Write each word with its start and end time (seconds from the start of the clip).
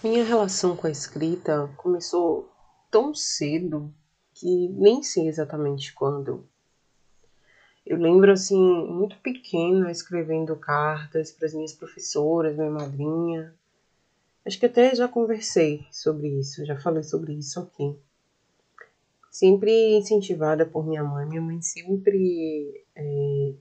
Minha 0.00 0.24
relação 0.24 0.74
com 0.74 0.86
a 0.86 0.90
escrita 0.90 1.68
começou 1.76 2.48
tão 2.90 3.14
cedo 3.14 3.92
que 4.32 4.68
nem 4.68 5.02
sei 5.02 5.28
exatamente 5.28 5.92
quando. 5.92 6.48
Eu 7.84 7.98
lembro 7.98 8.32
assim, 8.32 8.58
muito 8.86 9.18
pequena, 9.18 9.90
escrevendo 9.90 10.56
cartas 10.56 11.30
para 11.30 11.46
as 11.46 11.52
minhas 11.52 11.72
professoras, 11.72 12.56
minha 12.56 12.70
madrinha. 12.70 13.54
Acho 14.44 14.58
que 14.58 14.66
até 14.66 14.94
já 14.94 15.06
conversei 15.08 15.86
sobre 15.90 16.28
isso, 16.28 16.64
já 16.64 16.78
falei 16.78 17.02
sobre 17.02 17.34
isso 17.34 17.60
aqui. 17.60 17.96
Sempre 19.30 19.96
incentivada 19.96 20.64
por 20.64 20.86
minha 20.86 21.04
mãe, 21.04 21.26
minha 21.26 21.42
mãe 21.42 21.60
sempre 21.60 22.84
é, 22.96 23.52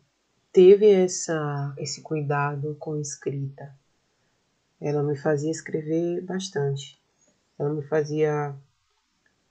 teve 0.51 0.89
essa, 0.89 1.73
esse 1.77 2.01
cuidado 2.01 2.75
com 2.79 2.99
escrita. 2.99 3.75
Ela 4.79 5.03
me 5.03 5.15
fazia 5.15 5.51
escrever 5.51 6.21
bastante. 6.21 6.99
Ela 7.59 7.73
me 7.73 7.83
fazia 7.83 8.55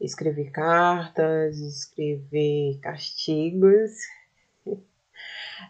escrever 0.00 0.50
cartas, 0.50 1.58
escrever 1.58 2.78
castigos. 2.80 3.92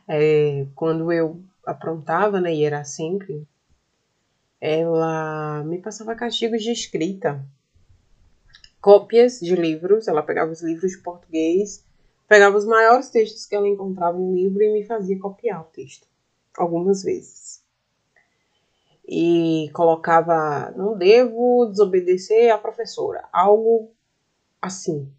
É, 0.09 0.67
quando 0.75 1.13
eu 1.13 1.41
aprontava, 1.65 2.41
né, 2.41 2.53
e 2.53 2.65
era 2.65 2.85
sempre, 2.85 3.47
ela 4.61 5.63
me 5.65 5.79
passava 5.81 6.15
castigos 6.15 6.63
de 6.63 6.73
escrita, 6.73 7.45
cópias 8.81 9.39
de 9.41 9.55
livros. 9.55 10.09
Ela 10.09 10.23
pegava 10.23 10.53
os 10.53 10.63
livros 10.63 10.93
de 10.93 10.99
português, 10.99 11.85
pegava 12.29 12.57
os 12.57 12.67
maiores 12.67 13.11
textos 13.11 13.47
que 13.47 13.55
ela 13.55 13.69
encontrava 13.69 14.19
no 14.19 14.35
livro 14.35 14.63
e 14.63 14.73
me 14.73 14.85
fazia 14.85 15.19
copiar 15.19 15.63
o 15.63 15.71
texto, 15.73 16.07
algumas 16.57 17.03
vezes. 17.03 17.65
E 19.09 19.71
colocava, 19.73 20.73
não 20.77 20.97
devo 20.97 21.67
desobedecer 21.67 22.53
à 22.53 22.59
professora, 22.59 23.29
algo 23.33 23.91
assim. 24.61 25.13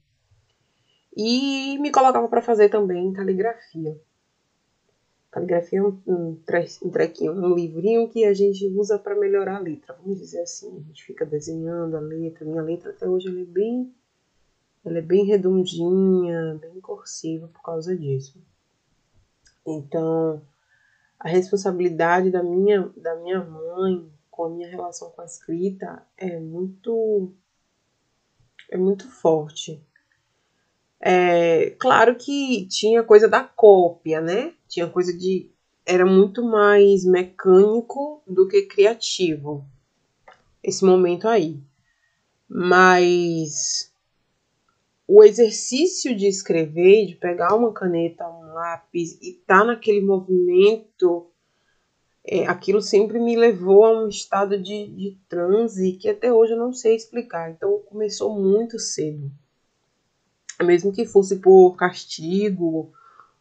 E 1.16 1.78
me 1.80 1.92
colocava 1.92 2.28
para 2.28 2.42
fazer 2.42 2.70
também 2.70 3.14
caligrafia. 3.14 4.00
Caligrafia 5.38 5.80
é 5.80 5.84
um, 5.84 6.02
um, 6.08 6.42
um 6.84 6.90
trequinho, 6.90 7.32
um 7.32 7.54
livrinho 7.54 8.10
que 8.10 8.26
a 8.26 8.34
gente 8.34 8.66
usa 8.70 8.98
para 8.98 9.16
melhorar 9.16 9.58
a 9.58 9.60
letra. 9.60 9.96
Vamos 10.02 10.20
dizer 10.20 10.42
assim, 10.42 10.76
a 10.76 10.88
gente 10.88 11.04
fica 11.04 11.24
desenhando 11.24 11.96
a 11.96 12.00
letra. 12.00 12.44
Minha 12.44 12.64
letra 12.64 12.90
até 12.90 13.08
hoje 13.08 13.28
é 13.30 13.46
bem, 13.46 13.94
ela 14.84 14.98
é 14.98 15.02
bem 15.02 15.26
redondinha, 15.26 16.58
bem 16.60 16.82
cursiva 16.82 17.48
por 17.50 17.62
causa 17.62 17.96
disso. 17.96 18.42
Então, 19.64 20.42
a 21.20 21.30
responsabilidade 21.30 22.32
da 22.32 22.42
minha, 22.42 22.92
da 22.98 23.16
minha 23.18 23.44
mãe 23.44 24.10
com 24.32 24.46
a 24.46 24.50
minha 24.50 24.70
relação 24.70 25.12
com 25.12 25.22
a 25.22 25.26
escrita 25.26 26.04
é 26.18 26.40
muito 26.40 27.32
é 28.70 28.78
muito 28.78 29.08
forte. 29.08 29.82
É, 31.00 31.70
claro 31.80 32.16
que 32.16 32.66
tinha 32.68 33.04
coisa 33.04 33.28
da 33.28 33.44
cópia, 33.44 34.20
né? 34.20 34.57
Tinha 34.68 34.88
coisa 34.88 35.16
de. 35.16 35.50
Era 35.86 36.06
muito 36.06 36.44
mais 36.44 37.06
mecânico 37.06 38.22
do 38.28 38.48
que 38.48 38.64
criativo. 38.64 39.66
Esse 40.64 40.84
momento 40.84 41.28
aí. 41.28 41.60
Mas 42.50 43.94
o 45.08 45.24
exercício 45.24 46.16
de 46.16 46.28
escrever, 46.28 47.08
de 47.08 47.16
pegar 47.16 47.56
uma 47.56 47.72
caneta, 47.72 48.28
um 48.28 48.54
lápis 48.54 49.18
e 49.22 49.32
estar 49.32 49.60
tá 49.60 49.66
naquele 49.66 50.02
movimento, 50.02 51.28
é, 52.26 52.46
aquilo 52.48 52.82
sempre 52.82 53.20
me 53.20 53.38
levou 53.38 53.86
a 53.86 54.04
um 54.04 54.10
estado 54.10 54.62
de, 54.62 54.88
de 54.88 55.18
transe 55.30 55.94
que 55.94 56.10
até 56.10 56.32
hoje 56.32 56.54
eu 56.54 56.58
não 56.58 56.74
sei 56.74 56.96
explicar. 56.96 57.52
Então 57.52 57.80
começou 57.88 58.38
muito 58.38 58.78
cedo 58.78 59.32
mesmo 60.64 60.92
que 60.92 61.06
fosse 61.06 61.38
por 61.38 61.76
castigo 61.76 62.92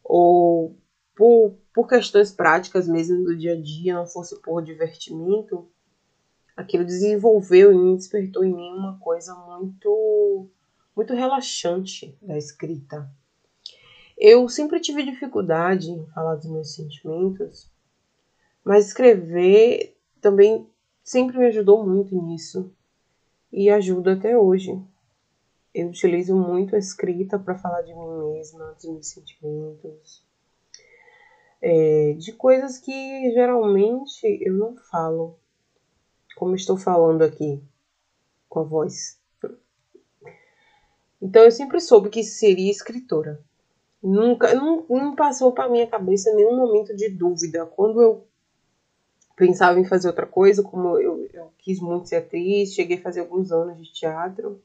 ou 0.02 0.76
por, 1.16 1.56
por 1.74 1.88
questões 1.88 2.30
práticas 2.30 2.86
mesmo 2.86 3.24
do 3.24 3.36
dia 3.36 3.54
a 3.54 3.60
dia, 3.60 3.94
não 3.94 4.06
fosse 4.06 4.38
por 4.42 4.62
divertimento, 4.62 5.66
aquilo 6.54 6.84
desenvolveu 6.84 7.72
e 7.72 7.96
despertou 7.96 8.44
em 8.44 8.54
mim 8.54 8.70
uma 8.70 8.98
coisa 8.98 9.34
muito 9.34 10.48
muito 10.94 11.12
relaxante 11.12 12.16
da 12.22 12.38
escrita. 12.38 13.10
Eu 14.16 14.48
sempre 14.48 14.80
tive 14.80 15.02
dificuldade 15.02 15.90
em 15.90 16.06
falar 16.06 16.36
dos 16.36 16.46
meus 16.46 16.74
sentimentos, 16.74 17.70
mas 18.64 18.86
escrever 18.86 19.94
também 20.22 20.66
sempre 21.04 21.36
me 21.36 21.46
ajudou 21.46 21.86
muito 21.86 22.14
nisso 22.14 22.72
e 23.52 23.68
ajuda 23.68 24.14
até 24.14 24.38
hoje 24.38 24.82
eu 25.74 25.88
utilizo 25.88 26.34
muito 26.34 26.74
a 26.74 26.78
escrita 26.78 27.38
para 27.38 27.54
falar 27.54 27.82
de 27.82 27.94
mim 27.94 28.32
mesma, 28.32 28.72
dos 28.72 28.86
meus 28.86 29.08
sentimentos, 29.08 30.25
é, 31.68 32.12
de 32.12 32.32
coisas 32.32 32.78
que 32.78 33.32
geralmente 33.32 34.22
eu 34.40 34.54
não 34.54 34.76
falo, 34.76 35.36
como 36.36 36.54
estou 36.54 36.76
falando 36.76 37.22
aqui 37.22 37.60
com 38.48 38.60
a 38.60 38.62
voz. 38.62 39.18
Então 41.20 41.42
eu 41.42 41.50
sempre 41.50 41.80
soube 41.80 42.08
que 42.08 42.22
seria 42.22 42.70
escritora. 42.70 43.42
Nunca, 44.00 44.54
não, 44.54 44.86
não 44.88 45.16
passou 45.16 45.50
para 45.50 45.68
minha 45.68 45.88
cabeça 45.88 46.32
nenhum 46.32 46.56
momento 46.56 46.94
de 46.94 47.08
dúvida. 47.08 47.66
Quando 47.66 48.00
eu 48.00 48.24
pensava 49.34 49.80
em 49.80 49.84
fazer 49.84 50.06
outra 50.06 50.26
coisa, 50.26 50.62
como 50.62 50.96
eu, 51.00 51.28
eu 51.32 51.52
quis 51.58 51.80
muito 51.80 52.08
ser 52.08 52.16
atriz, 52.16 52.74
cheguei 52.74 52.98
a 52.98 53.02
fazer 53.02 53.20
alguns 53.20 53.50
anos 53.50 53.84
de 53.84 53.92
teatro 53.92 54.62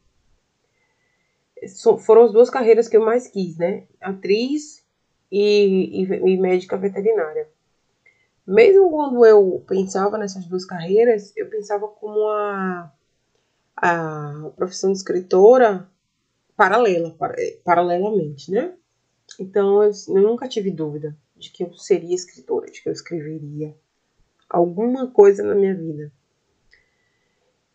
foram 1.99 2.23
as 2.23 2.31
duas 2.31 2.49
carreiras 2.49 2.87
que 2.87 2.97
eu 2.97 3.05
mais 3.05 3.27
quis, 3.27 3.57
né? 3.57 3.85
Atriz 3.99 4.83
e, 5.31 6.03
e, 6.03 6.03
e, 6.03 6.37
médica 6.37 6.77
veterinária. 6.77 7.47
Mesmo 8.45 8.89
quando 8.89 9.25
eu 9.25 9.63
pensava 9.67 10.17
nessas 10.17 10.45
duas 10.45 10.65
carreiras, 10.65 11.31
eu 11.37 11.49
pensava 11.49 11.87
como 11.87 12.27
a, 12.29 12.91
a 13.77 14.51
profissão 14.55 14.91
de 14.91 14.97
escritora 14.97 15.89
paralela, 16.57 17.15
paralelamente, 17.63 18.51
né? 18.51 18.73
Então 19.39 19.81
eu, 19.83 19.91
eu 20.09 20.21
nunca 20.21 20.47
tive 20.47 20.69
dúvida 20.69 21.15
de 21.37 21.49
que 21.49 21.63
eu 21.63 21.73
seria 21.73 22.13
escritora, 22.13 22.69
de 22.69 22.81
que 22.81 22.89
eu 22.89 22.93
escreveria 22.93 23.75
alguma 24.49 25.09
coisa 25.09 25.43
na 25.43 25.55
minha 25.55 25.73
vida. 25.73 26.11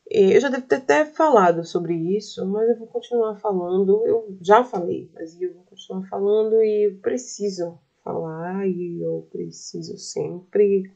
Eu 0.09 0.41
já 0.41 0.49
devo 0.49 0.67
ter 0.67 0.77
até 0.77 1.05
falado 1.05 1.65
sobre 1.65 1.95
isso, 2.17 2.47
mas 2.47 2.69
eu 2.69 2.79
vou 2.79 2.87
continuar 2.87 3.35
falando. 3.37 4.07
Eu 4.07 4.37
já 4.41 4.63
falei, 4.63 5.11
mas 5.13 5.41
eu 5.41 5.53
vou 5.53 5.65
continuar 5.65 6.07
falando 6.09 6.63
e 6.63 6.87
eu 6.87 6.99
preciso 6.99 7.79
falar 8.05 8.69
e 8.69 9.03
eu 9.03 9.27
preciso 9.33 9.99
sempre 9.99 10.89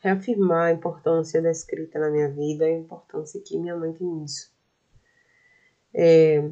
reafirmar 0.00 0.66
a 0.66 0.72
importância 0.72 1.40
da 1.40 1.50
escrita 1.50 1.98
na 1.98 2.10
minha 2.10 2.28
vida, 2.28 2.66
a 2.66 2.70
importância 2.70 3.40
que 3.40 3.58
minha 3.58 3.74
mãe 3.74 3.94
tem 3.94 4.06
nisso. 4.06 4.54
É, 5.94 6.46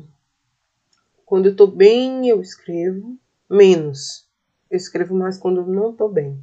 quando 1.27 1.47
eu 1.47 1.57
tô 1.57 1.67
bem, 1.67 2.27
eu 2.27 2.41
escrevo 2.41 3.19
menos. 3.49 4.27
Eu 4.71 4.79
escrevo 4.79 5.15
mais 5.15 5.37
quando 5.37 5.61
eu 5.61 5.67
não 5.67 5.95
tô 5.95 6.09
bem. 6.09 6.43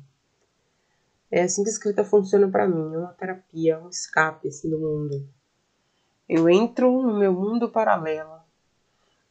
É 1.32 1.44
assim 1.44 1.64
que 1.64 1.70
a 1.70 1.72
escrita 1.72 2.04
funciona 2.04 2.50
para 2.50 2.68
mim, 2.68 2.94
é 2.94 2.98
uma 2.98 3.14
terapia, 3.14 3.80
um 3.80 3.88
escape 3.88 4.50
assim, 4.50 4.70
do 4.70 4.78
mundo. 4.78 5.26
Eu 6.28 6.50
entro 6.50 6.92
no 7.02 7.18
meu 7.18 7.32
mundo 7.32 7.70
paralelo. 7.70 8.42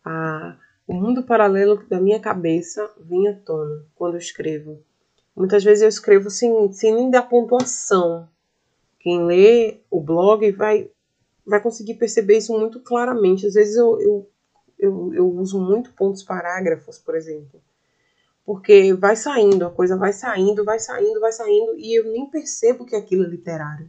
Ah, 0.03 0.57
o 0.87 0.95
mundo 0.95 1.23
paralelo 1.23 1.85
da 1.89 2.01
minha 2.01 2.19
cabeça 2.19 2.91
vem 2.99 3.29
à 3.29 3.35
tona 3.35 3.85
quando 3.95 4.15
eu 4.15 4.19
escrevo. 4.19 4.83
Muitas 5.37 5.63
vezes 5.63 5.83
eu 5.83 5.89
escrevo 5.91 6.31
sem, 6.31 6.73
sem 6.73 6.95
nem 6.95 7.11
dar 7.11 7.23
pontuação. 7.23 8.27
Quem 8.99 9.27
lê 9.27 9.81
o 9.91 10.01
blog 10.01 10.51
vai, 10.53 10.91
vai 11.47 11.61
conseguir 11.61 11.95
perceber 11.95 12.39
isso 12.39 12.59
muito 12.59 12.81
claramente. 12.81 13.47
Às 13.47 13.55
vezes 13.55 13.77
eu, 13.77 14.01
eu, 14.01 14.31
eu, 14.79 15.15
eu 15.15 15.31
uso 15.37 15.61
muito 15.61 15.93
pontos 15.93 16.23
parágrafos, 16.23 16.99
por 16.99 17.15
exemplo 17.15 17.61
porque 18.51 18.93
vai 18.95 19.15
saindo, 19.15 19.65
a 19.65 19.71
coisa 19.71 19.97
vai 19.97 20.13
saindo, 20.13 20.65
vai 20.65 20.81
saindo, 20.81 21.21
vai 21.21 21.31
saindo, 21.31 21.79
e 21.79 21.97
eu 21.97 22.11
nem 22.11 22.29
percebo 22.29 22.85
que 22.85 22.97
aquilo 22.97 23.23
é 23.23 23.29
literário. 23.29 23.89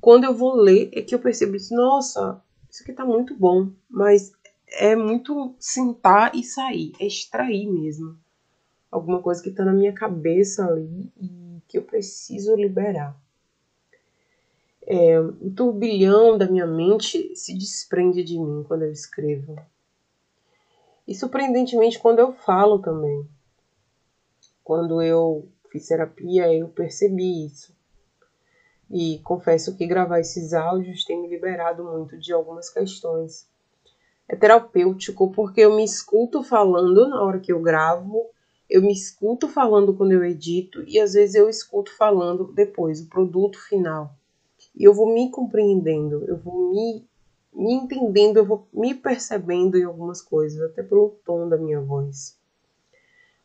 Quando 0.00 0.24
eu 0.24 0.34
vou 0.34 0.54
ler, 0.54 0.88
é 0.94 1.02
que 1.02 1.14
eu 1.14 1.18
percebo 1.18 1.54
isso, 1.54 1.74
nossa, 1.74 2.42
isso 2.70 2.82
aqui 2.82 2.94
tá 2.94 3.04
muito 3.04 3.36
bom, 3.36 3.70
mas 3.86 4.32
é 4.68 4.96
muito 4.96 5.54
sentar 5.58 6.34
e 6.34 6.42
sair, 6.42 6.94
é 6.98 7.06
extrair 7.06 7.66
mesmo. 7.66 8.18
Alguma 8.90 9.20
coisa 9.20 9.42
que 9.42 9.50
tá 9.50 9.66
na 9.66 9.74
minha 9.74 9.92
cabeça 9.92 10.64
ali 10.64 11.12
e 11.20 11.60
que 11.68 11.76
eu 11.76 11.82
preciso 11.82 12.56
liberar. 12.56 13.14
É, 14.86 15.20
o 15.20 15.50
turbilhão 15.54 16.38
da 16.38 16.48
minha 16.48 16.66
mente 16.66 17.36
se 17.36 17.52
desprende 17.52 18.24
de 18.24 18.38
mim 18.38 18.64
quando 18.66 18.84
eu 18.84 18.90
escrevo. 18.90 19.56
E 21.06 21.14
surpreendentemente 21.14 21.98
quando 21.98 22.20
eu 22.20 22.32
falo 22.32 22.78
também. 22.78 23.28
Quando 24.68 25.00
eu 25.00 25.48
fiz 25.72 25.86
terapia, 25.86 26.52
eu 26.52 26.68
percebi 26.68 27.46
isso. 27.46 27.74
E 28.90 29.18
confesso 29.20 29.74
que 29.74 29.86
gravar 29.86 30.20
esses 30.20 30.52
áudios 30.52 31.06
tem 31.06 31.22
me 31.22 31.26
liberado 31.26 31.82
muito 31.82 32.18
de 32.18 32.34
algumas 32.34 32.68
questões. 32.68 33.48
É 34.28 34.36
terapêutico 34.36 35.32
porque 35.32 35.62
eu 35.62 35.74
me 35.74 35.82
escuto 35.82 36.42
falando 36.42 37.08
na 37.08 37.22
hora 37.22 37.40
que 37.40 37.50
eu 37.50 37.62
gravo, 37.62 38.26
eu 38.68 38.82
me 38.82 38.92
escuto 38.92 39.48
falando 39.48 39.96
quando 39.96 40.12
eu 40.12 40.22
edito 40.22 40.84
e 40.86 41.00
às 41.00 41.14
vezes 41.14 41.34
eu 41.34 41.48
escuto 41.48 41.90
falando 41.96 42.52
depois, 42.52 43.00
o 43.00 43.08
produto 43.08 43.58
final. 43.70 44.14
E 44.76 44.84
eu 44.84 44.92
vou 44.92 45.10
me 45.14 45.30
compreendendo, 45.30 46.26
eu 46.26 46.36
vou 46.36 46.70
me, 46.70 47.08
me 47.54 47.72
entendendo, 47.72 48.36
eu 48.36 48.44
vou 48.44 48.68
me 48.70 48.94
percebendo 48.94 49.78
em 49.78 49.84
algumas 49.84 50.20
coisas, 50.20 50.60
até 50.60 50.82
pelo 50.82 51.16
tom 51.24 51.48
da 51.48 51.56
minha 51.56 51.80
voz 51.80 52.37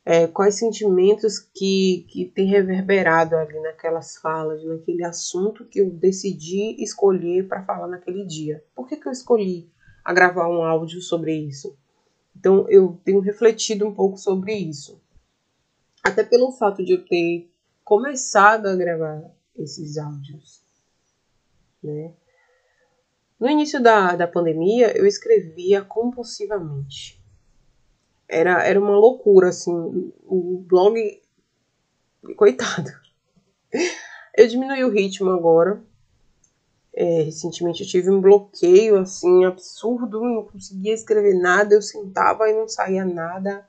é, 0.05 0.27
quais 0.27 0.55
sentimentos 0.55 1.39
que, 1.39 2.05
que 2.09 2.25
tem 2.25 2.45
reverberado 2.45 3.35
ali 3.35 3.59
naquelas 3.61 4.17
falas, 4.17 4.63
naquele 4.63 5.03
assunto 5.03 5.65
que 5.65 5.79
eu 5.79 5.89
decidi 5.89 6.75
escolher 6.83 7.47
para 7.47 7.63
falar 7.63 7.87
naquele 7.87 8.25
dia. 8.25 8.63
Por 8.75 8.87
que, 8.87 8.97
que 8.97 9.07
eu 9.07 9.11
escolhi 9.11 9.69
a 10.03 10.13
gravar 10.13 10.49
um 10.49 10.63
áudio 10.63 11.01
sobre 11.01 11.33
isso? 11.33 11.77
Então 12.35 12.67
eu 12.69 12.99
tenho 13.05 13.21
refletido 13.21 13.87
um 13.87 13.93
pouco 13.93 14.17
sobre 14.17 14.53
isso. 14.53 15.01
Até 16.03 16.23
pelo 16.23 16.51
fato 16.51 16.83
de 16.83 16.93
eu 16.93 17.05
ter 17.05 17.49
começado 17.83 18.67
a 18.67 18.75
gravar 18.75 19.23
esses 19.57 19.97
áudios. 19.97 20.61
Né? 21.81 22.11
No 23.39 23.49
início 23.49 23.81
da, 23.81 24.17
da 24.17 24.27
pandemia, 24.27 24.97
eu 24.97 25.05
escrevia 25.05 25.81
compulsivamente 25.81 27.22
era, 28.33 28.63
era 28.63 28.79
uma 28.79 28.97
loucura, 28.97 29.49
assim. 29.49 29.71
O 30.25 30.63
blog. 30.67 31.21
Coitado. 32.35 32.91
Eu 34.35 34.47
diminui 34.47 34.83
o 34.83 34.89
ritmo 34.89 35.29
agora. 35.29 35.81
É, 36.95 37.23
recentemente 37.23 37.81
eu 37.81 37.87
tive 37.87 38.09
um 38.09 38.21
bloqueio, 38.21 38.97
assim, 38.97 39.45
absurdo. 39.45 40.21
Não 40.21 40.45
conseguia 40.45 40.93
escrever 40.93 41.35
nada. 41.35 41.75
Eu 41.75 41.81
sentava 41.81 42.49
e 42.49 42.53
não 42.53 42.67
saía 42.67 43.05
nada. 43.05 43.67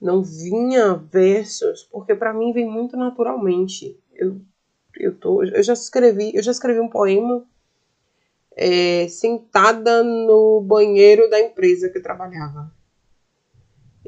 Não 0.00 0.22
vinha 0.22 0.94
versos, 0.94 1.82
porque 1.82 2.14
para 2.14 2.32
mim 2.32 2.52
vem 2.52 2.66
muito 2.66 2.96
naturalmente. 2.96 3.98
Eu, 4.14 4.40
eu, 4.98 5.14
tô, 5.14 5.42
eu 5.42 5.62
já 5.62 5.74
escrevi, 5.74 6.34
eu 6.34 6.42
já 6.42 6.50
escrevi 6.50 6.80
um 6.80 6.88
poema 6.88 7.44
é, 8.56 9.06
sentada 9.08 10.02
no 10.02 10.60
banheiro 10.62 11.28
da 11.28 11.38
empresa 11.38 11.90
que 11.90 11.98
eu 11.98 12.02
trabalhava. 12.02 12.72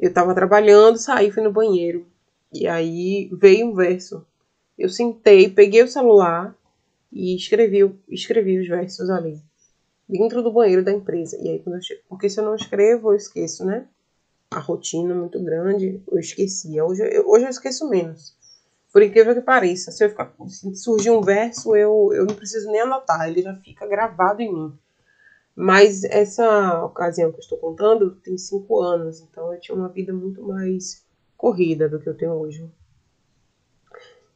Eu 0.03 0.09
estava 0.09 0.35
trabalhando, 0.35 0.97
saí, 0.97 1.31
fui 1.31 1.41
no 1.41 1.53
banheiro. 1.53 2.05
E 2.51 2.67
aí 2.67 3.29
veio 3.31 3.67
um 3.67 3.73
verso. 3.73 4.27
Eu 4.77 4.89
sentei, 4.89 5.49
peguei 5.49 5.81
o 5.81 5.87
celular 5.87 6.53
e 7.09 7.33
escrevi, 7.37 7.89
escrevi 8.09 8.59
os 8.59 8.67
versos 8.67 9.09
ali. 9.09 9.39
Dentro 10.09 10.43
do 10.43 10.51
banheiro 10.51 10.83
da 10.83 10.91
empresa. 10.91 11.37
E 11.41 11.47
aí, 11.47 11.59
quando 11.59 11.75
eu, 11.75 11.81
porque 12.09 12.29
se 12.29 12.37
eu 12.37 12.43
não 12.43 12.53
escrevo, 12.53 13.13
eu 13.13 13.15
esqueço, 13.15 13.63
né? 13.63 13.87
A 14.51 14.59
rotina 14.59 15.13
é 15.13 15.17
muito 15.17 15.41
grande, 15.41 16.03
eu 16.11 16.19
esquecia. 16.19 16.83
Hoje, 16.83 17.01
eu, 17.09 17.25
hoje 17.25 17.45
eu 17.45 17.49
esqueço 17.49 17.87
menos. 17.87 18.35
Por 18.91 19.01
incrível 19.01 19.33
que 19.33 19.39
pareça, 19.39 19.89
se 19.89 20.03
eu 20.03 20.09
ficar, 20.09 20.33
se 20.49 20.75
surgir 20.75 21.11
um 21.11 21.21
verso, 21.21 21.77
eu, 21.77 22.09
eu 22.13 22.25
não 22.25 22.35
preciso 22.35 22.69
nem 22.69 22.81
anotar, 22.81 23.29
ele 23.29 23.41
já 23.41 23.55
fica 23.55 23.87
gravado 23.87 24.41
em 24.41 24.53
mim. 24.53 24.77
Mas 25.55 26.03
essa 26.03 26.83
ocasião 26.83 27.31
que 27.31 27.37
eu 27.37 27.41
estou 27.41 27.57
contando 27.57 28.15
tem 28.15 28.37
cinco 28.37 28.81
anos, 28.81 29.21
então 29.21 29.53
eu 29.53 29.59
tinha 29.59 29.77
uma 29.77 29.89
vida 29.89 30.11
muito 30.11 30.41
mais 30.41 31.05
corrida 31.37 31.87
do 31.87 31.99
que 31.99 32.09
eu 32.09 32.17
tenho 32.17 32.33
hoje. 32.33 32.69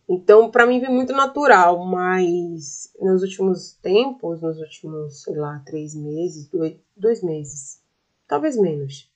Então, 0.08 0.50
para 0.50 0.66
mim, 0.66 0.80
foi 0.80 0.90
muito 0.90 1.12
natural, 1.12 1.86
mas 1.86 2.94
nos 3.00 3.24
últimos 3.24 3.74
tempos, 3.74 4.42
nos 4.42 4.58
últimos, 4.60 5.24
sei 5.24 5.36
lá, 5.36 5.62
três 5.66 5.94
meses, 5.94 6.48
dois, 6.48 6.78
dois 6.96 7.22
meses, 7.22 7.82
talvez 8.26 8.56
menos, 8.56 9.12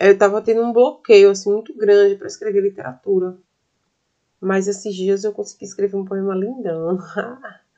eu 0.00 0.12
estava 0.12 0.40
tendo 0.40 0.62
um 0.62 0.72
bloqueio 0.72 1.30
assim 1.30 1.52
muito 1.52 1.76
grande 1.76 2.16
para 2.16 2.26
escrever 2.26 2.62
literatura. 2.62 3.36
Mas 4.40 4.66
esses 4.66 4.94
dias 4.94 5.24
eu 5.24 5.32
consegui 5.32 5.66
escrever 5.66 5.96
um 5.96 6.06
poema 6.06 6.34
lindão. 6.34 6.98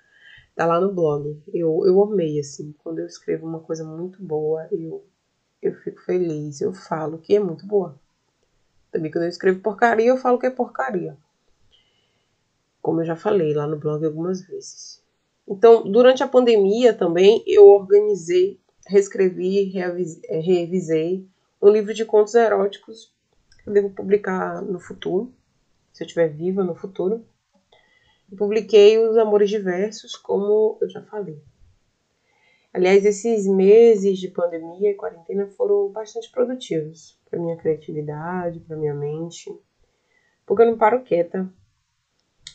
tá 0.55 0.67
lá 0.67 0.81
no 0.81 0.93
blog. 0.93 1.41
Eu, 1.53 1.83
eu 1.87 2.03
amei, 2.03 2.39
assim, 2.39 2.75
quando 2.79 2.99
eu 2.99 3.07
escrevo 3.07 3.47
uma 3.47 3.61
coisa 3.61 3.85
muito 3.85 4.23
boa, 4.23 4.67
eu, 4.71 5.05
eu 5.61 5.75
fico 5.75 6.01
feliz, 6.03 6.61
eu 6.61 6.73
falo 6.73 7.19
que 7.19 7.35
é 7.35 7.41
muito 7.41 7.67
boa. 7.67 7.99
Também 8.91 9.11
quando 9.11 9.25
eu 9.25 9.31
escrevo 9.31 9.61
porcaria, 9.61 10.09
eu 10.09 10.17
falo 10.17 10.39
que 10.39 10.47
é 10.47 10.51
porcaria. 10.51 11.17
Como 12.81 13.01
eu 13.01 13.05
já 13.05 13.17
falei 13.17 13.55
lá 13.55 13.67
no 13.67 13.79
blog 13.79 14.05
algumas 14.05 14.43
vezes. 14.43 15.03
Então, 15.49 15.91
durante 15.91 16.23
a 16.23 16.29
pandemia 16.29 16.93
também, 16.93 17.43
eu 17.47 17.69
organizei, 17.69 18.61
reescrevi, 18.87 19.73
é, 19.79 20.39
revisei 20.39 21.27
um 21.61 21.69
livro 21.69 21.95
de 21.95 22.05
contos 22.05 22.35
eróticos 22.35 23.13
que 23.63 23.69
eu 23.69 23.73
devo 23.73 23.91
publicar 23.91 24.61
no 24.63 24.81
futuro, 24.81 25.33
se 25.93 26.03
eu 26.03 26.07
estiver 26.07 26.29
viva 26.29 26.65
no 26.65 26.75
futuro 26.75 27.25
publiquei 28.37 28.99
os 28.99 29.17
Amores 29.17 29.51
Diversos, 29.51 30.17
como 30.17 30.79
eu 30.81 30.89
já 30.89 31.03
falei. 31.03 31.41
Aliás, 32.73 33.05
esses 33.05 33.47
meses 33.47 34.19
de 34.19 34.29
pandemia 34.29 34.91
e 34.91 34.95
quarentena 34.95 35.47
foram 35.47 35.91
bastante 35.91 36.31
produtivos 36.31 37.19
para 37.29 37.39
minha 37.39 37.57
criatividade, 37.57 38.61
para 38.61 38.77
minha 38.77 38.95
mente, 38.95 39.55
porque 40.47 40.63
eu 40.63 40.67
não 40.67 40.79
paro 40.79 41.03
quieta. 41.03 41.51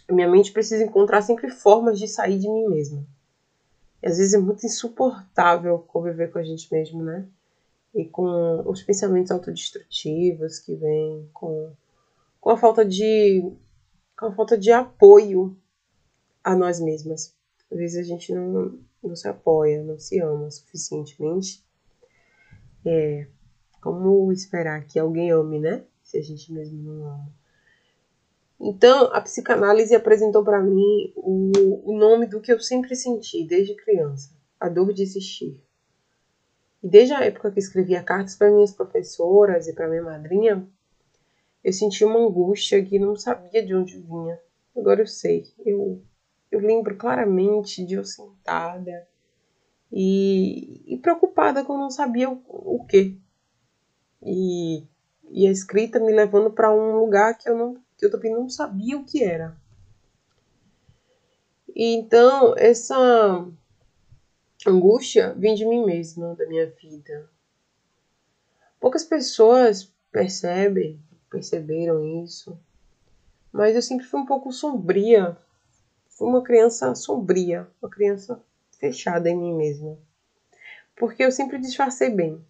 Minha 0.10 0.28
mente 0.28 0.52
precisa 0.52 0.84
encontrar 0.84 1.22
sempre 1.22 1.50
formas 1.50 2.00
de 2.00 2.08
sair 2.08 2.40
de 2.40 2.50
mim 2.50 2.68
mesma. 2.68 3.06
E 4.02 4.08
às 4.08 4.18
vezes 4.18 4.34
é 4.34 4.38
muito 4.38 4.66
insuportável 4.66 5.80
conviver 5.88 6.32
com 6.32 6.40
a 6.40 6.44
gente 6.44 6.72
mesmo, 6.72 7.04
né? 7.04 7.28
E 7.94 8.06
com 8.06 8.64
os 8.66 8.82
pensamentos 8.82 9.32
autodestrutivos 9.32 10.60
que 10.60 10.74
vêm, 10.76 11.30
com, 11.34 11.72
com 12.40 12.50
a 12.50 12.58
falta 12.58 12.84
de 12.84 13.44
com 14.18 14.26
a 14.26 14.32
falta 14.32 14.58
de 14.58 14.72
apoio 14.72 15.56
a 16.48 16.56
nós 16.56 16.80
mesmas. 16.80 17.36
Às 17.70 17.78
vezes 17.78 17.98
a 17.98 18.04
gente 18.04 18.34
não, 18.34 18.80
não 19.04 19.16
se 19.18 19.28
apoia, 19.28 19.84
não 19.84 20.00
se 20.00 20.18
ama 20.22 20.50
suficientemente. 20.50 21.62
É, 22.86 23.28
como 23.82 24.32
esperar 24.32 24.86
que 24.86 24.98
alguém 24.98 25.30
ame, 25.30 25.60
né? 25.60 25.84
Se 26.02 26.18
a 26.18 26.22
gente 26.22 26.54
mesmo 26.54 26.82
não 26.82 27.06
ama. 27.06 27.30
Então, 28.62 29.14
a 29.14 29.20
psicanálise 29.20 29.94
apresentou 29.94 30.42
para 30.42 30.62
mim 30.62 31.12
o, 31.18 31.92
o 31.92 31.98
nome 31.98 32.26
do 32.26 32.40
que 32.40 32.54
eu 32.54 32.62
sempre 32.62 32.96
senti 32.96 33.44
desde 33.44 33.76
criança: 33.76 34.32
a 34.58 34.70
dor 34.70 34.94
de 34.94 35.04
existir. 35.04 35.62
E 36.82 36.88
desde 36.88 37.14
a 37.14 37.26
época 37.26 37.52
que 37.52 37.60
escrevia 37.60 38.02
cartas 38.02 38.38
para 38.38 38.50
minhas 38.50 38.72
professoras 38.72 39.68
e 39.68 39.74
para 39.74 39.90
minha 39.90 40.02
madrinha, 40.02 40.66
eu 41.62 41.74
sentia 41.74 42.08
uma 42.08 42.26
angústia 42.26 42.82
que 42.82 42.98
não 42.98 43.18
sabia 43.18 43.66
de 43.66 43.76
onde 43.76 44.00
vinha. 44.00 44.40
Agora 44.74 45.02
eu 45.02 45.08
sei. 45.08 45.44
Eu 45.66 46.02
eu 46.52 46.60
lembro 46.60 46.96
claramente 46.96 47.86
de 47.86 47.96
eu 47.96 48.04
sentada 48.04 49.08
e, 49.92 50.84
e 50.86 50.98
preocupada 50.98 51.64
que 51.64 51.72
eu 51.72 51.78
não 51.78 51.90
sabia 51.90 52.30
o, 52.30 52.42
o 52.48 52.86
que. 52.86 53.18
E, 54.22 54.84
e 55.30 55.48
a 55.48 55.52
escrita 55.52 56.00
me 56.00 56.12
levando 56.12 56.52
para 56.52 56.74
um 56.74 57.00
lugar 57.00 57.38
que 57.38 57.50
eu, 57.50 57.58
não, 57.58 57.76
que 57.98 58.06
eu 58.06 58.12
também 58.12 58.34
não 58.34 58.50
sabia 58.50 58.98
o 58.98 59.06
que 59.06 59.24
era. 59.24 59.56
E 61.76 61.94
então, 61.94 62.56
essa 62.58 63.46
angústia 64.66 65.34
vem 65.34 65.54
de 65.54 65.66
mim 65.66 65.86
mesma, 65.86 66.36
da 66.36 66.48
minha 66.48 66.66
vida. 66.66 67.30
Poucas 68.80 69.04
pessoas 69.04 69.92
percebem, 70.12 71.00
perceberam 71.30 72.24
isso, 72.24 72.58
mas 73.52 73.76
eu 73.76 73.82
sempre 73.82 74.06
fui 74.06 74.20
um 74.20 74.26
pouco 74.26 74.52
sombria 74.52 75.38
Fui 76.18 76.28
uma 76.28 76.44
criança 76.44 76.96
sombria, 76.96 77.68
uma 77.80 77.90
criança 77.90 78.44
fechada 78.80 79.30
em 79.30 79.38
mim 79.38 79.56
mesma. 79.56 79.96
Porque 80.96 81.24
eu 81.24 81.32
sempre 81.32 81.60
disfarcei 81.60 82.10
bem. 82.10 82.44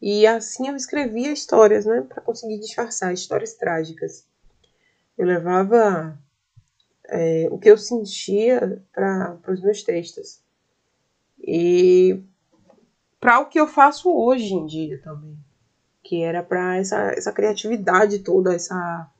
E 0.00 0.24
assim 0.28 0.68
eu 0.68 0.76
escrevia 0.76 1.32
histórias, 1.32 1.84
né, 1.84 2.02
para 2.02 2.22
conseguir 2.22 2.60
disfarçar 2.60 3.12
histórias 3.12 3.54
trágicas. 3.54 4.28
Eu 5.18 5.26
levava 5.26 6.16
é, 7.08 7.48
o 7.50 7.58
que 7.58 7.68
eu 7.68 7.76
sentia 7.76 8.80
para 8.92 9.38
os 9.48 9.60
meus 9.60 9.82
textos. 9.82 10.40
E 11.40 12.22
para 13.18 13.40
o 13.40 13.46
que 13.46 13.58
eu 13.58 13.66
faço 13.66 14.08
hoje 14.08 14.54
em 14.54 14.66
dia 14.66 15.00
também. 15.02 15.36
Que 16.00 16.22
era 16.22 16.44
para 16.44 16.76
essa, 16.76 17.10
essa 17.10 17.32
criatividade 17.32 18.20
toda, 18.20 18.54
essa 18.54 19.10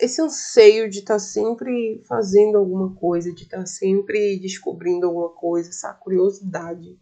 esse 0.00 0.20
anseio 0.20 0.88
de 0.88 1.00
estar 1.00 1.14
tá 1.14 1.20
sempre 1.20 2.02
fazendo 2.08 2.58
alguma 2.58 2.94
coisa, 2.94 3.32
de 3.32 3.44
estar 3.44 3.58
tá 3.58 3.66
sempre 3.66 4.38
descobrindo 4.38 5.06
alguma 5.06 5.28
coisa, 5.28 5.68
essa 5.68 5.92
curiosidade. 5.92 6.98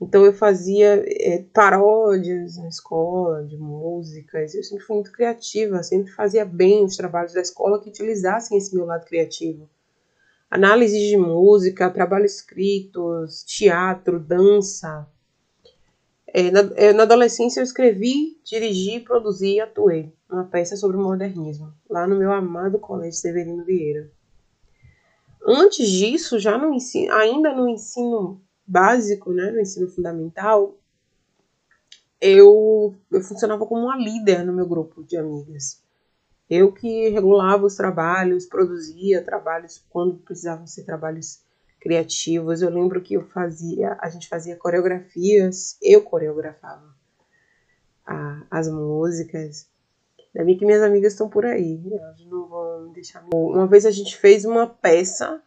Então 0.00 0.24
eu 0.24 0.32
fazia 0.32 1.04
é, 1.06 1.44
paródias 1.54 2.56
na 2.56 2.68
escola 2.68 3.44
de 3.44 3.56
músicas, 3.56 4.52
eu 4.52 4.62
sempre 4.64 4.84
fui 4.84 4.96
muito 4.96 5.12
criativa, 5.12 5.82
sempre 5.84 6.10
fazia 6.12 6.44
bem 6.44 6.84
os 6.84 6.96
trabalhos 6.96 7.32
da 7.32 7.40
escola 7.40 7.80
que 7.80 7.88
utilizassem 7.88 8.58
esse 8.58 8.74
meu 8.74 8.84
lado 8.84 9.06
criativo. 9.06 9.70
Análise 10.50 10.98
de 10.98 11.16
música, 11.16 11.88
trabalhos 11.88 12.34
escritos, 12.34 13.44
teatro, 13.44 14.18
dança. 14.18 15.08
É, 16.34 16.50
na, 16.50 16.60
é, 16.76 16.92
na 16.94 17.02
adolescência 17.02 17.60
eu 17.60 17.64
escrevi, 17.64 18.40
dirigi, 18.42 19.00
produzi 19.00 19.56
e 19.56 19.60
atuei 19.60 20.10
uma 20.30 20.44
peça 20.44 20.76
sobre 20.76 20.96
o 20.96 21.02
modernismo, 21.02 21.74
lá 21.90 22.06
no 22.06 22.16
meu 22.16 22.32
amado 22.32 22.78
Colégio 22.78 23.20
Severino 23.20 23.64
Vieira. 23.64 24.10
Antes 25.46 25.86
disso, 25.86 26.38
já 26.38 26.56
no 26.56 26.72
ensino, 26.72 27.12
ainda 27.12 27.54
no 27.54 27.68
ensino 27.68 28.40
básico, 28.66 29.30
né, 29.30 29.50
no 29.50 29.60
ensino 29.60 29.88
fundamental, 29.90 30.78
eu, 32.18 32.94
eu 33.10 33.20
funcionava 33.20 33.66
como 33.66 33.82
uma 33.82 33.96
líder 33.96 34.42
no 34.46 34.54
meu 34.54 34.66
grupo 34.66 35.02
de 35.02 35.18
amigas. 35.18 35.82
Eu 36.48 36.72
que 36.72 37.10
regulava 37.10 37.66
os 37.66 37.74
trabalhos, 37.74 38.46
produzia 38.46 39.22
trabalhos 39.22 39.84
quando 39.90 40.18
precisavam 40.18 40.66
ser 40.66 40.84
trabalhos 40.84 41.42
criativos. 41.82 42.62
Eu 42.62 42.70
lembro 42.70 43.02
que 43.02 43.14
eu 43.14 43.22
fazia, 43.28 43.96
a 44.00 44.08
gente 44.08 44.28
fazia 44.28 44.56
coreografias, 44.56 45.76
eu 45.82 46.00
coreografava 46.02 46.94
a, 48.06 48.46
as 48.50 48.68
músicas. 48.68 49.68
Ainda 50.34 50.46
bem 50.46 50.56
que 50.56 50.64
minhas 50.64 50.82
amigas 50.82 51.12
estão 51.12 51.28
por 51.28 51.44
aí, 51.44 51.82
elas 51.92 52.24
não 52.24 52.46
vão 52.48 52.92
deixar. 52.92 53.22
Uma 53.34 53.66
vez 53.66 53.84
a 53.84 53.90
gente 53.90 54.16
fez 54.16 54.44
uma 54.44 54.66
peça 54.66 55.42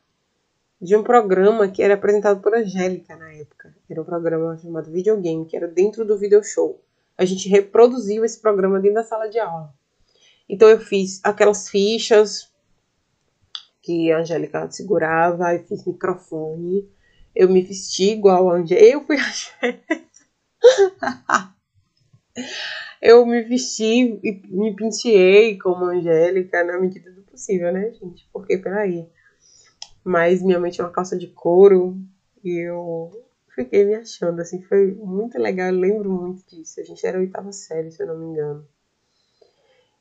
de 0.80 0.96
um 0.96 1.02
programa 1.02 1.70
que 1.70 1.82
era 1.82 1.94
apresentado 1.94 2.42
por 2.42 2.54
Angélica 2.54 3.16
na 3.16 3.32
época. 3.34 3.74
Era 3.90 4.02
um 4.02 4.06
programa 4.06 4.58
chamado 4.58 4.92
Videogame, 4.92 5.46
que 5.46 5.56
era 5.56 5.68
dentro 5.68 6.06
do 6.06 6.18
video 6.18 6.44
show. 6.44 6.84
A 7.18 7.24
gente 7.24 7.48
reproduziu 7.48 8.26
esse 8.26 8.40
programa 8.40 8.80
dentro 8.80 8.96
da 8.96 9.04
sala 9.04 9.30
de 9.30 9.40
aula. 9.40 9.74
Então 10.48 10.70
eu 10.70 10.80
fiz 10.80 11.22
aquelas 11.24 11.70
fichas 11.70 12.54
que 13.86 14.12
a 14.12 14.20
Angélica 14.20 14.70
segurava, 14.72 15.54
eu 15.54 15.64
fiz 15.64 15.86
microfone, 15.86 16.90
eu 17.36 17.48
me 17.48 17.62
vesti 17.62 18.14
igual 18.14 18.50
a 18.50 18.56
Angélica. 18.56 18.88
Eu 18.88 19.06
fui 19.06 19.16
a 19.18 19.22
Angélica. 19.22 20.06
eu 23.02 23.26
me 23.26 23.44
vesti 23.44 24.20
e 24.24 24.42
me 24.48 24.76
penteei 24.76 25.60
como 25.60 25.86
Angélica 25.86 26.64
na 26.64 26.80
medida 26.80 27.12
do 27.12 27.22
possível, 27.22 27.72
né, 27.72 27.92
gente? 27.92 28.28
Porque, 28.34 28.58
peraí. 28.58 29.08
Mas 30.04 30.42
minha 30.42 30.60
mãe 30.60 30.72
tinha 30.72 30.86
uma 30.86 30.94
calça 30.94 31.16
de 31.16 31.28
couro 31.28 31.96
e 32.44 32.68
eu 32.68 33.12
fiquei 33.54 33.86
me 33.86 33.96
achando, 33.96 34.42
assim, 34.42 34.64
foi 34.64 34.94
muito 34.94 35.38
legal, 35.38 35.68
eu 35.68 35.80
lembro 35.80 36.12
muito 36.12 36.44
disso. 36.48 36.80
A 36.80 36.84
gente 36.84 37.06
era 37.06 37.20
oitava 37.20 37.52
série, 37.52 37.92
se 37.92 38.02
eu 38.02 38.08
não 38.08 38.18
me 38.18 38.26
engano. 38.26 38.68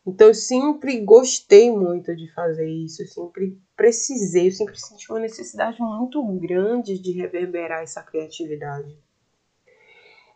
Então 0.06 0.28
eu 0.28 0.34
sempre 0.34 1.00
gostei 1.00 1.70
muito 1.70 2.14
de 2.14 2.30
fazer 2.34 2.68
isso, 2.68 3.02
eu 3.02 3.06
sempre 3.06 3.58
precisei, 3.75 4.49
eu 4.49 4.52
sempre 4.52 4.78
senti 4.78 5.11
uma 5.11 5.20
necessidade 5.20 5.80
muito 5.80 6.23
grande 6.38 6.99
de 6.99 7.12
reverberar 7.12 7.82
essa 7.82 8.02
criatividade. 8.02 8.99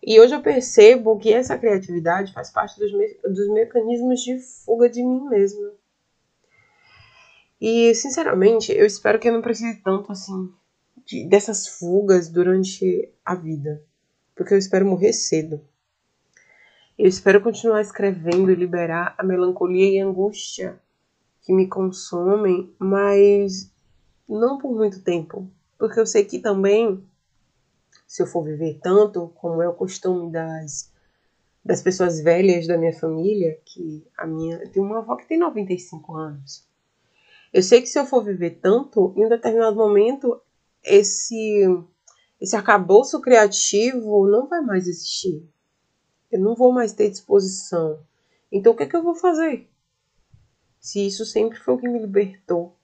E 0.03 0.19
hoje 0.19 0.35
eu 0.35 0.41
percebo 0.41 1.19
que 1.19 1.33
essa 1.33 1.59
criatividade 1.59 2.33
faz 2.33 2.51
parte 2.51 2.79
dos, 2.79 2.93
me 2.93 3.15
dos 3.25 3.49
mecanismos 3.53 4.21
de 4.21 4.39
fuga 4.39 4.89
de 4.89 5.03
mim 5.03 5.29
mesma. 5.29 5.73
E, 7.61 7.93
sinceramente, 7.95 8.73
eu 8.73 8.87
espero 8.87 9.19
que 9.19 9.29
eu 9.29 9.33
não 9.33 9.43
precise 9.43 9.83
tanto 9.83 10.13
assim 10.13 10.53
de, 11.05 11.29
dessas 11.29 11.67
fugas 11.67 12.29
durante 12.29 13.13
a 13.25 13.35
vida. 13.35 13.83
Porque 14.35 14.55
eu 14.55 14.59
espero 14.59 14.87
morrer 14.87 15.13
cedo. 15.13 15.61
Eu 16.99 17.07
espero 17.07 17.41
continuar 17.41 17.81
escrevendo 17.81 18.51
e 18.51 18.57
liberar 18.57 19.15
a 19.17 19.23
melancolia 19.23 19.89
e 19.89 20.01
angústia 20.01 20.81
que 21.43 21.53
me 21.53 21.69
consomem, 21.69 22.75
mas 22.77 23.71
não 24.29 24.59
por 24.59 24.75
muito 24.75 25.05
tempo. 25.05 25.49
Porque 25.79 26.01
eu 26.01 26.05
sei 26.05 26.25
que 26.25 26.41
também 26.41 27.01
se 28.05 28.21
eu 28.21 28.27
for 28.27 28.43
viver 28.43 28.81
tanto, 28.83 29.29
como 29.37 29.63
é 29.63 29.69
o 29.69 29.75
costume 29.75 30.33
das, 30.33 30.93
das 31.65 31.81
pessoas 31.81 32.21
velhas 32.21 32.67
da 32.67 32.77
minha 32.77 32.93
família, 32.93 33.61
que 33.65 34.05
a 34.17 34.27
minha. 34.27 34.59
Tem 34.71 34.83
uma 34.83 34.99
avó 34.99 35.15
que 35.15 35.29
tem 35.29 35.39
95 35.39 36.17
anos. 36.17 36.67
Eu 37.53 37.63
sei 37.63 37.81
que 37.81 37.87
se 37.87 37.97
eu 37.97 38.07
for 38.07 38.25
viver 38.25 38.59
tanto, 38.61 39.15
em 39.17 39.25
um 39.25 39.29
determinado 39.29 39.77
momento, 39.77 40.41
esse, 40.83 41.63
esse 42.41 42.57
arcabouço 42.57 43.21
criativo 43.21 44.27
não 44.27 44.49
vai 44.49 44.61
mais 44.63 44.89
existir. 44.89 45.49
Eu 46.31 46.41
não 46.41 46.55
vou 46.55 46.73
mais 46.73 46.93
ter 46.93 47.11
disposição. 47.11 47.99
Então, 48.51 48.73
o 48.73 48.77
que, 48.77 48.83
é 48.83 48.87
que 48.87 48.97
eu 48.97 49.03
vou 49.03 49.15
fazer? 49.15 49.69
Se 50.81 51.07
isso 51.07 51.25
sempre 51.25 51.59
foi 51.59 51.75
o 51.75 51.79
que 51.79 51.89
me 51.89 51.99
libertou 51.99 52.75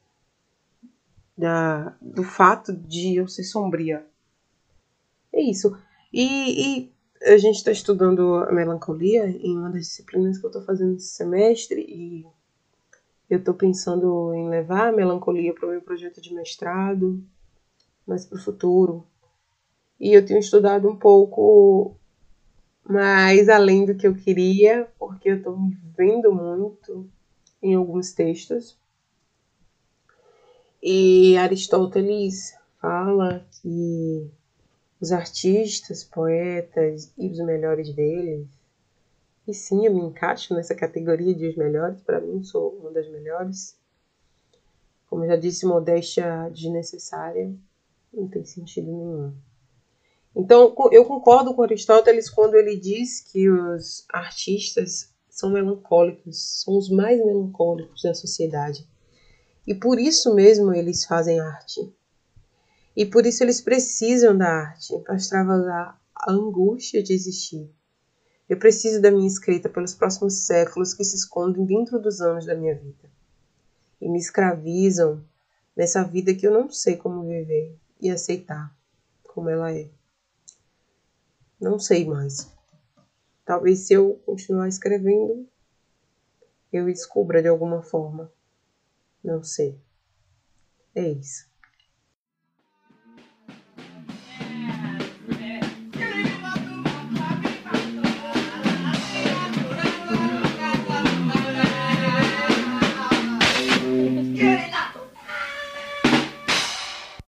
da, 1.36 1.96
do 2.00 2.22
fato 2.22 2.72
de 2.72 3.16
eu 3.16 3.28
ser 3.28 3.44
sombria. 3.44 4.06
É 5.32 5.40
isso. 5.42 5.76
E, 6.12 6.84
e 6.86 6.92
a 7.22 7.36
gente 7.38 7.56
está 7.56 7.72
estudando 7.72 8.34
a 8.36 8.52
melancolia 8.52 9.26
em 9.26 9.56
uma 9.56 9.70
das 9.70 9.82
disciplinas 9.82 10.38
que 10.38 10.44
eu 10.44 10.48
estou 10.48 10.62
fazendo 10.62 10.96
esse 10.96 11.08
semestre 11.08 11.80
e 11.80 12.26
eu 13.28 13.38
estou 13.38 13.54
pensando 13.54 14.32
em 14.34 14.48
levar 14.48 14.88
a 14.88 14.92
melancolia 14.92 15.54
para 15.54 15.66
o 15.66 15.70
meu 15.70 15.82
projeto 15.82 16.20
de 16.20 16.34
mestrado, 16.34 17.22
mas 18.06 18.24
para 18.26 18.38
o 18.38 18.42
futuro. 18.42 19.06
E 19.98 20.12
eu 20.12 20.24
tenho 20.24 20.38
estudado 20.38 20.88
um 20.88 20.96
pouco 20.96 21.96
mais 22.88 23.48
além 23.48 23.86
do 23.86 23.94
que 23.94 24.06
eu 24.06 24.14
queria, 24.14 24.88
porque 24.98 25.30
eu 25.30 25.36
estou 25.36 25.58
me 25.58 25.76
vendo 25.96 26.32
muito 26.32 27.08
em 27.62 27.74
alguns 27.74 28.12
textos. 28.12 28.76
E 30.82 31.36
Aristóteles 31.38 32.54
fala 32.78 33.46
que 33.50 34.30
os 35.00 35.12
artistas, 35.12 36.04
poetas 36.04 37.12
e 37.16 37.28
os 37.28 37.38
melhores 37.38 37.92
deles. 37.94 38.46
E 39.46 39.54
sim, 39.54 39.86
eu 39.86 39.94
me 39.94 40.00
encaixo 40.00 40.54
nessa 40.54 40.74
categoria 40.74 41.34
de 41.34 41.48
os 41.48 41.56
melhores, 41.56 42.00
para 42.02 42.20
mim 42.20 42.42
sou 42.42 42.70
uma 42.78 42.90
das 42.90 43.08
melhores. 43.08 43.78
Como 45.08 45.26
já 45.26 45.36
disse, 45.36 45.66
modéstia 45.66 46.48
desnecessária, 46.50 47.54
não 48.12 48.28
tem 48.28 48.44
sentido 48.44 48.86
nenhum. 48.86 49.34
Então, 50.36 50.74
eu 50.90 51.04
concordo 51.04 51.54
com 51.54 51.62
Aristóteles 51.62 52.28
quando 52.28 52.56
ele 52.56 52.76
diz 52.76 53.20
que 53.20 53.48
os 53.48 54.04
artistas 54.12 55.12
são 55.28 55.50
melancólicos, 55.50 56.62
são 56.62 56.76
os 56.76 56.88
mais 56.90 57.24
melancólicos 57.24 58.02
da 58.02 58.14
sociedade. 58.14 58.88
E 59.66 59.74
por 59.74 59.98
isso 59.98 60.34
mesmo 60.34 60.74
eles 60.74 61.04
fazem 61.04 61.40
arte. 61.40 61.92
E 62.96 63.06
por 63.06 63.26
isso 63.26 63.42
eles 63.42 63.60
precisam 63.60 64.36
da 64.36 64.48
arte 64.48 64.98
para 65.00 65.16
extravasar 65.16 66.00
a 66.14 66.32
angústia 66.32 67.02
de 67.02 67.12
existir. 67.12 67.70
Eu 68.48 68.58
preciso 68.58 69.00
da 69.00 69.10
minha 69.10 69.26
escrita 69.26 69.68
pelos 69.68 69.94
próximos 69.94 70.46
séculos 70.46 70.92
que 70.92 71.02
se 71.02 71.16
escondem 71.16 71.64
dentro 71.64 71.98
dos 71.98 72.20
anos 72.20 72.44
da 72.44 72.54
minha 72.54 72.74
vida 72.74 73.10
e 74.00 74.08
me 74.08 74.18
escravizam 74.18 75.24
nessa 75.74 76.04
vida 76.04 76.34
que 76.34 76.46
eu 76.46 76.52
não 76.52 76.68
sei 76.70 76.96
como 76.96 77.26
viver 77.26 77.76
e 78.00 78.10
aceitar 78.10 78.76
como 79.24 79.48
ela 79.48 79.72
é. 79.72 79.88
Não 81.64 81.78
sei 81.78 82.04
mais. 82.04 82.52
Talvez 83.42 83.86
se 83.86 83.94
eu 83.94 84.20
continuar 84.26 84.68
escrevendo, 84.68 85.48
eu 86.70 86.84
descubra 86.84 87.40
de 87.40 87.48
alguma 87.48 87.82
forma. 87.82 88.30
Não 89.24 89.42
sei. 89.42 89.80
É 90.94 91.08
isso. 91.08 91.50